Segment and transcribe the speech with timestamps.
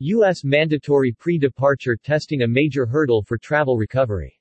[0.00, 0.42] U.S.
[0.42, 4.36] mandatory pre-departure testing a major hurdle for travel recovery.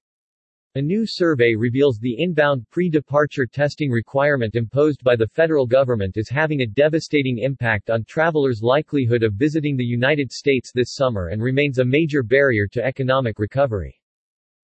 [0.75, 6.27] A new survey reveals the inbound pre-departure testing requirement imposed by the federal government is
[6.27, 11.43] having a devastating impact on travelers' likelihood of visiting the United States this summer and
[11.43, 14.01] remains a major barrier to economic recovery.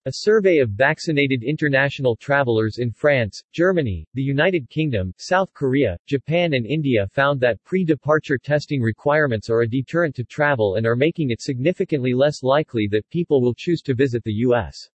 [0.07, 6.55] A survey of vaccinated international travelers in France, Germany, the United Kingdom, South Korea, Japan
[6.55, 11.29] and India found that pre-departure testing requirements are a deterrent to travel and are making
[11.29, 14.89] it significantly less likely that people will choose to visit the U.S.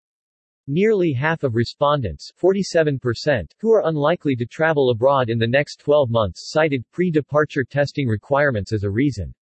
[0.69, 6.11] Nearly half of respondents 47%, who are unlikely to travel abroad in the next 12
[6.11, 9.35] months cited pre-departure testing requirements as a reason.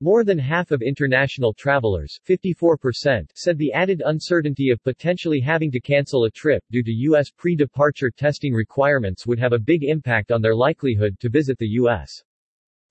[0.00, 5.80] More than half of international travelers 54%, said the added uncertainty of potentially having to
[5.80, 7.30] cancel a trip due to U.S.
[7.36, 12.22] pre-departure testing requirements would have a big impact on their likelihood to visit the U.S.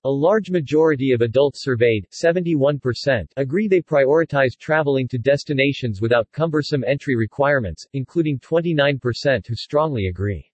[0.04, 6.84] A large majority of adults surveyed, 71%, agree they prioritize traveling to destinations without cumbersome
[6.84, 10.52] entry requirements, including 29% who strongly agree.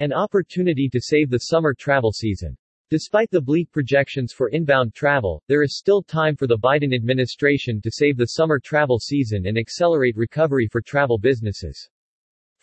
[0.00, 2.54] An opportunity to save the summer travel season.
[2.90, 7.80] Despite the bleak projections for inbound travel, there is still time for the Biden administration
[7.82, 11.88] to save the summer travel season and accelerate recovery for travel businesses.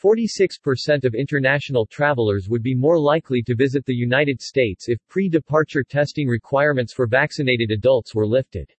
[0.03, 5.81] 46% of international travelers would be more likely to visit the United States if pre-departure
[5.81, 8.69] testing requirements for vaccinated adults were lifted.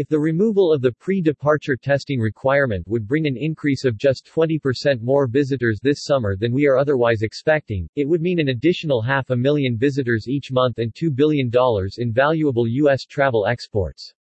[0.00, 5.02] If the removal of the pre-departure testing requirement would bring an increase of just 20%
[5.02, 9.28] more visitors this summer than we are otherwise expecting, it would mean an additional half
[9.28, 11.50] a million visitors each month and $2 billion
[11.98, 13.04] in valuable U.S.
[13.04, 14.14] travel exports.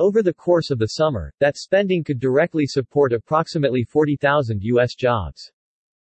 [0.00, 4.96] Over the course of the summer, that spending could directly support approximately 40,000 U.S.
[4.96, 5.52] jobs.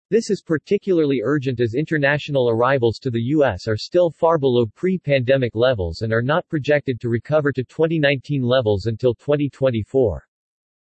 [0.08, 3.66] This is particularly urgent as international arrivals to the U.S.
[3.66, 8.86] are still far below pre-pandemic levels and are not projected to recover to 2019 levels
[8.86, 10.24] until 2024.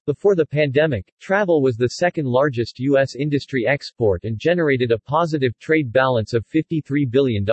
[0.06, 3.16] Before the pandemic, travel was the second largest U.S.
[3.16, 7.44] industry export and generated a positive trade balance of $53 billion.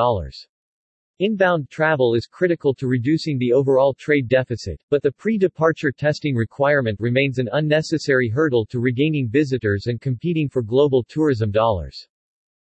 [1.19, 7.00] Inbound travel is critical to reducing the overall trade deficit, but the pre-departure testing requirement
[7.00, 12.06] remains an unnecessary hurdle to regaining visitors and competing for global tourism dollars.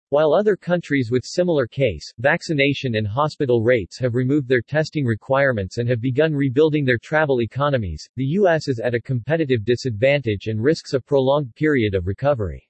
[0.09, 5.77] While other countries with similar case, vaccination and hospital rates have removed their testing requirements
[5.77, 8.67] and have begun rebuilding their travel economies, the U.S.
[8.67, 12.67] is at a competitive disadvantage and risks a prolonged period of recovery.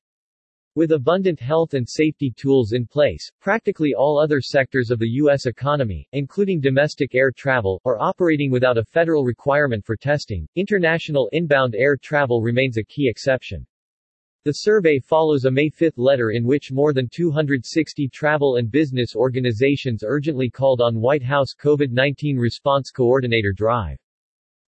[0.76, 5.46] With abundant health and safety tools in place, practically all other sectors of the U.S.
[5.46, 10.48] economy, including domestic air travel, are operating without a federal requirement for testing.
[10.56, 13.68] International inbound air travel remains a key exception.
[14.46, 19.16] The survey follows a May 5 letter in which more than 260 travel and business
[19.16, 24.00] organizations urgently called on White House COVID-19 response coordinator drive.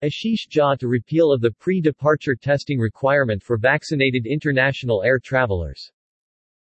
[0.04, 5.92] Ashish Jha to repeal of the pre-departure testing requirement for vaccinated international air travelers.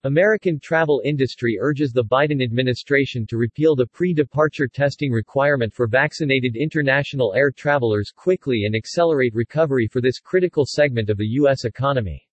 [0.03, 6.55] American travel industry urges the Biden administration to repeal the pre-departure testing requirement for vaccinated
[6.55, 11.65] international air travelers quickly and accelerate recovery for this critical segment of the U.S.
[11.65, 12.27] economy.